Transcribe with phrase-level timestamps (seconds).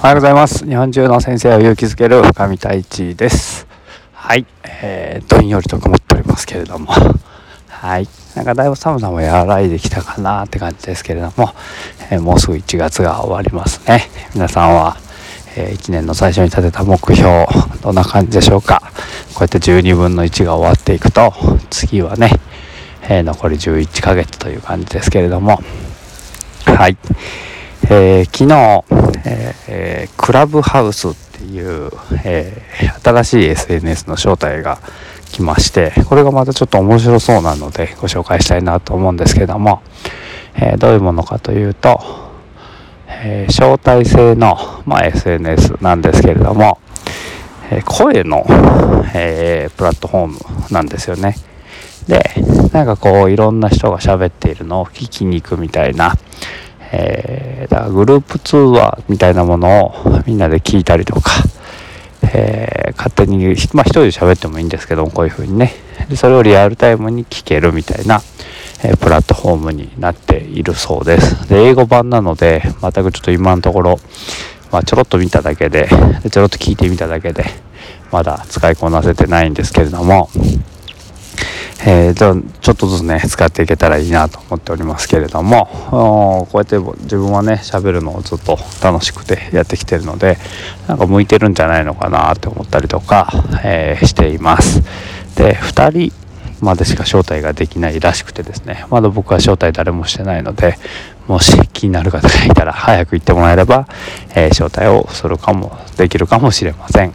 [0.00, 0.64] おはようございます。
[0.64, 3.66] 日本中の先生を勇気づける深見太一です。
[4.14, 6.90] はい、えー、どんよりと曇っておりますけれども。
[7.68, 8.08] はい。
[8.34, 11.52] なんかだいぶ寒さも和らいできたかなって感じですけれども、
[12.10, 14.08] えー、もうすぐ1月が終わりますね。
[14.34, 14.96] 皆さんは、
[15.54, 17.46] えー、1年の最初に立てた目標
[17.82, 18.80] どんな感じでしょうか。
[19.34, 21.34] こうやって12分の1が終わっていくと
[21.68, 22.30] 次はね、
[23.02, 25.60] えー、残り11ヶ月という感じですけれども。
[26.64, 26.96] はい。
[27.92, 28.84] えー、昨日、
[29.68, 31.90] えー、クラブハウスっていう、
[32.24, 34.78] えー、新しい SNS の招待が
[35.32, 39.82] 来ましてこれがまたちょっと面白そうなのでご紹介したいなと思うんですけども、
[40.54, 42.00] えどういうものかというと、
[43.08, 46.78] え招待制の、まあ、SNS なんですけれども、
[47.72, 48.46] え声の、
[49.14, 50.38] えプラットフォーム
[50.70, 51.34] なんですよね。
[52.06, 52.22] で
[52.72, 56.14] なんかこういろんな人が喋っているのを聞きに行くみたいな、
[56.92, 61.30] えー、だからグループ通話みたいなものをみんなで聞いたりとか、
[62.34, 65.72] えー、勝手に、まあ、一人で喋ってもいいんですけどもこういう風にね。
[66.08, 68.20] でそれをリアルタイムに聞けるみたいな、
[68.82, 71.48] えー、プラットフォームになっているそうです。
[71.48, 73.98] で英語版なので全くちょっと今のところ、
[74.72, 75.88] まあ、ちょろっと見ただけで
[76.22, 77.44] でちょろっと聞いてみただけで
[78.10, 80.28] まだ使いこなせてないんですけれども。
[81.86, 90.36] えー、ちょっとずつね使っていけたらいいなと思っておりますけれどもこうやって自分はね喋るのをずっと楽しくてやってきてるので
[90.88, 93.30] なんか向いてるんじゃないのかなって思ったりとか、
[93.64, 94.82] えー、しています。
[95.36, 96.20] で2人
[96.60, 100.76] までしか招待ができないらしくてですねまだ僕は招待誰もしてないので
[101.26, 103.86] もし気になる方がいたら早く行ってもらえれば、
[104.34, 107.12] えー、招待をするかもできるかもしれません、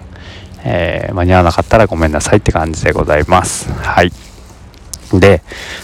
[0.65, 3.71] え間に合わなかったらごめんなさいって感じでございます。
[3.71, 4.11] はい。
[5.19, 5.43] で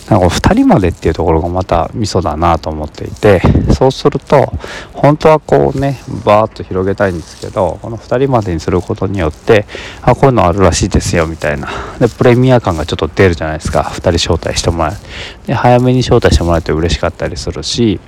[0.09, 3.41] なんか2人までっていうところがまたミソだなと思っていて
[3.73, 4.51] そうすると
[4.93, 9.65] 本当はこうねバーッと広げたいんですけどこの2人までにすることによって
[10.01, 11.69] あこういうのあるらしいですよみたいな。
[11.99, 13.81] でプレミア感がちょっと出るじゃないですか。
[13.81, 17.99] 2人招待してもらえで早めに招待してもらえて嬉しかったりするし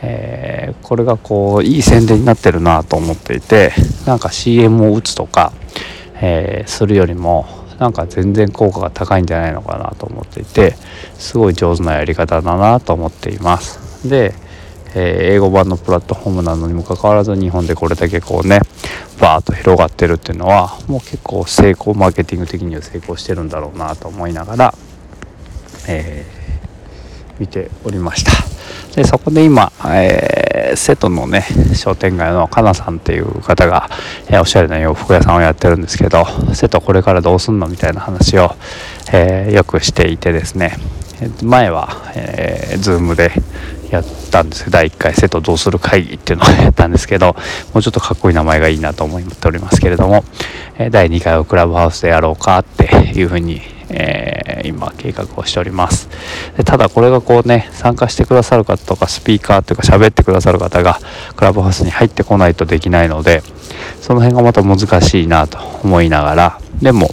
[0.00, 3.72] えー、これがこういい宣伝になってるなと思っていて
[4.06, 5.52] なんか CM を打つとか、
[6.20, 7.46] えー、するよりも
[7.78, 10.74] なんか全然効果が高いんじゃないのかなと思っていて
[11.14, 14.08] すごい上手なやり方だなと思っています。
[14.08, 14.34] で、
[14.94, 18.60] えー、英語版のプラットフォームなのにもかかわらず日本でこれだけこうね
[19.20, 24.74] バーッと広がってるっていうのはもう結構成功マーケティング的には成功してるんだろうなと思いながら、
[25.88, 28.32] えー、見ておりました。
[28.96, 33.88] でそこで今、えー瀬戸のね商店街のかなさんっていう方が、
[34.28, 36.24] えー、おしゃれな洋服屋さんをやってるんですけど
[36.54, 38.54] 瀬戸これからどうすんのみたいな話を、
[39.12, 40.76] えー、よくしていてですね。
[41.42, 43.32] 前は、えー、Zoom で
[43.90, 47.34] やったんです第1回瀬戸どうする会議っていうのをやったんですけど
[47.74, 50.22] もうちょっとかっこいい名前がいいなと思っておりますけれども、
[50.90, 56.08] 第2回をクラブハウスでやろうかっていうふうに、えー、今計画をしております。
[56.56, 60.98] でただこれがこうね参加してくださる方とかスピーカーというか喋ってくださる方が
[61.36, 63.42] クラブハウスに入ってこないとできないので
[64.00, 67.08] その辺がまた難しいなと思いながらでも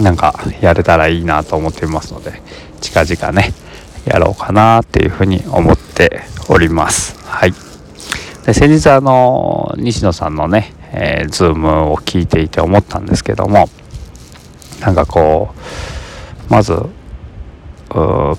[0.00, 2.40] なんかやれたらいいなと思っていますので
[2.80, 3.52] 近々ね
[4.04, 7.18] やろうかなっていうふうに思っております。
[7.26, 7.52] はい。
[8.46, 13.68] で先日あの西野さんのね、えー、ズームを聞いていて思ったんですけども
[14.80, 15.50] なんかこ
[16.48, 16.74] うまず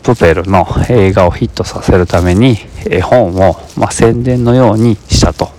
[0.03, 5.49] プペルの映画をヒットさせるために絵本を、まあ、宣伝のようにしたと、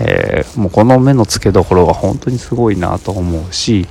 [0.00, 3.86] えー、もうこの目の付けどころが本当にすごいなと思うし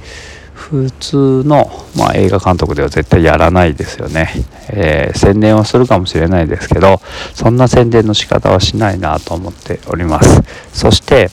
[0.54, 4.30] 普通の、まあ、映画監督では絶対やらないですよね、
[4.70, 7.00] えー、宣伝はするかもしれないですけど
[7.34, 10.44] そんな宣伝の仕方はしないなと思っております。
[10.74, 11.30] そして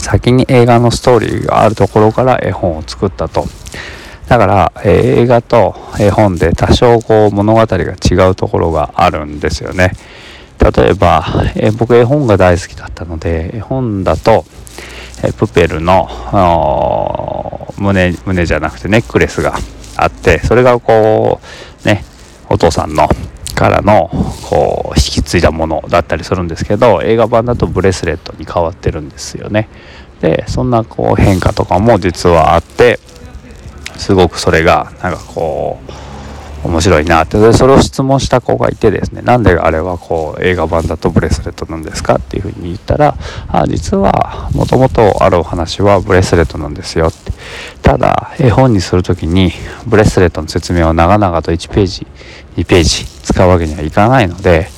[0.00, 3.46] 先に映画のストーリーがあるところから絵本を作ったと。
[4.28, 9.92] だから、えー、映画と絵本で多少こう物語が違うところがあるんですよね。
[10.60, 11.24] 例えば、
[11.56, 14.44] えー、僕絵本が大好きだったので絵本だと、
[15.24, 16.08] えー、プペルの
[17.78, 19.54] 胸胸じゃなくてネックレスが
[19.96, 21.40] あってそれがこ
[21.84, 22.04] うね
[22.48, 23.08] お父さんの
[23.60, 24.08] からの
[24.48, 29.68] こう引き継いだものだったりするんですけど映画版だとブレスレットに変わってるんですよね。
[30.22, 32.98] でそんなこう変化とかも実はあって
[33.98, 35.92] すごくそれがなんかこう
[36.64, 43.16] 面白いなってそれを質問した子がいてですねなんであれはこう映画版だとブレスレットなんですかっていうふうに言ったら
[43.48, 47.32] あ実はもともとあるお話はブレスレットなんですよって
[47.82, 49.52] ただ絵本にする時に
[49.86, 52.06] ブレスレットの説明を長々と1ページ
[52.56, 54.68] 2ページ使うわけにはいかないので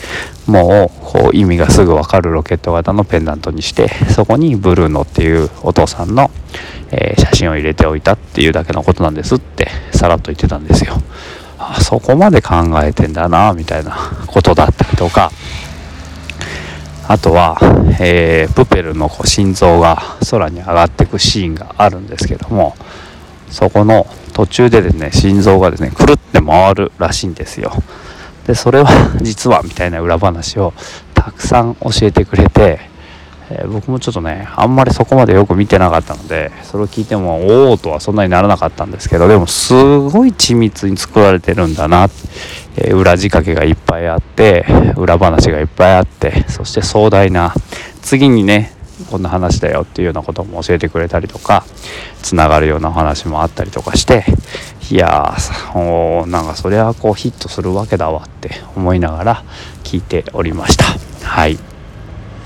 [0.46, 6.31] もうこう意味がすぐ分かるロケット型のペンダントにしてそこにブルーノっていうお父さんの、
[6.90, 10.94] えー、写真を入れておいたっていうだけのことなんですってさらっと言ってたんですよ。
[11.93, 13.94] そこまで考えてんだなみたいな
[14.27, 15.31] ことだったりとか。
[17.06, 17.59] あとは、
[18.00, 19.99] えー、プペルのこう心臓が
[20.31, 22.75] 空に上がっていくシーンがあるんですけども
[23.50, 27.73] そこの途中でですね心臓がですねくるって回るらしいんですよ。
[28.47, 28.89] でそれは
[29.21, 30.73] 実はみたいな裏話を
[31.12, 32.81] たくさん教えてくれて
[33.53, 42.09] えー、僕もちょっとねあんまりそこまでよく見てなかったのでそれを聞いてもおおとはそんなにならなかったんですけどでもすごい緻密に作られてるんだな、
[42.77, 44.65] えー、裏仕掛けがいっぱいあって
[44.97, 47.53] 裏話がいっぱいあってそして壮大な
[48.01, 48.73] 次にね
[49.11, 51.65] こんな話だよっていうようなことも教えてくれたりとか
[52.23, 54.25] つながるような話もあったりとかして
[54.91, 59.45] いやーなんかそれはこうヒットするわけだわって思いながら
[59.83, 60.85] 聞いておりました
[61.27, 61.72] はい。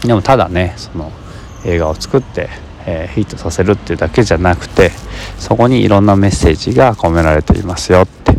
[0.02, 1.12] でもただねその
[1.64, 2.48] 映画を作って、
[2.87, 4.90] えー、ヒットさせるっていうだけじゃなくて
[5.38, 8.37] そこにいろんなメッセージが込められていますよって。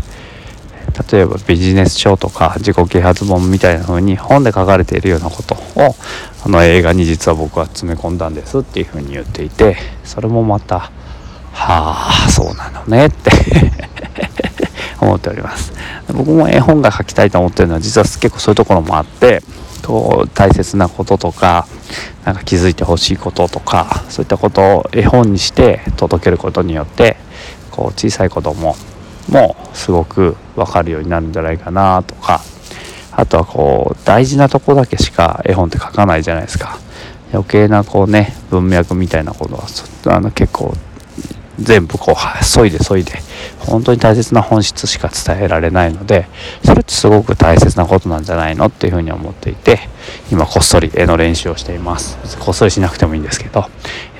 [1.12, 5.95] 例えばビジネス書とか自己啓発本みたいな風に本で書かれているようなことを
[6.44, 13.87] あの映画に実は僕は詰め込んだんですっていう風に言っていてそれもまたはあそうなのねって。
[15.05, 15.73] 思っております。
[16.13, 19.44] 僕も絵本が書きたいと思ってるのは実は結構そういうところもあって
[19.85, 21.67] こう大切なこととか
[22.25, 27.17] なんか気づいてほしいこととかそういったことを絵本にして届けることによって
[27.71, 28.75] こう小さい子供も
[29.29, 32.41] もすごく分かるようになるんじゃないかなとか
[33.11, 36.79] あとはこう大事なとこだけしか絵本って書かないじゃないですか。
[37.33, 39.65] 余計なこうね文脈みたいなことは
[40.05, 40.73] あの結構
[41.59, 43.19] 全部こうそいでそいで
[43.60, 46.28] 本当に大切な本質しか伝えられないので
[46.63, 49.80] それってすごく大切なことなんじゃないのっていうふうに思っていて
[50.31, 52.18] 今こっそり絵の練習をしています。
[52.39, 53.66] こっそりしなくてもいいんですけど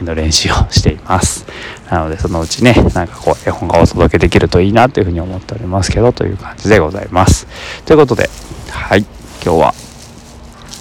[0.02, 1.46] 絵の練習をしています。
[1.90, 7.48] なのでそのうちねなんかこう絵本がお届けできるといいなというふうに思っておりますけどという感じでございます。
[7.86, 8.30] ということで
[8.70, 9.06] はい
[9.44, 9.74] 今日は、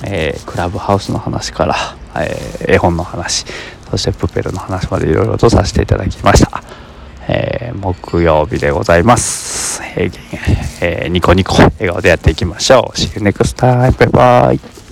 [0.04, 1.76] えー、クラブハウスの話から、
[2.16, 3.46] えー、絵本の話
[3.90, 6.65] そしてプペルの話までいろいろとさせていただきました。
[7.28, 9.82] えー、木曜日でございます。
[9.96, 10.12] えー、
[10.80, 12.96] えー、ニコニコ笑顔でやっていきましょう。
[12.98, 13.92] See you next time.
[13.92, 14.85] Bye bye.